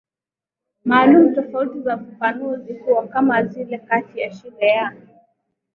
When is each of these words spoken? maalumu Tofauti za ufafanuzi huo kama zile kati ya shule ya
maalumu 0.85 1.35
Tofauti 1.35 1.81
za 1.81 1.97
ufafanuzi 1.97 2.73
huo 2.73 3.01
kama 3.01 3.43
zile 3.43 3.77
kati 3.77 4.19
ya 4.19 4.33
shule 4.33 4.67
ya 4.67 4.93